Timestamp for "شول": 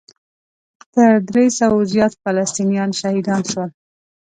3.51-3.69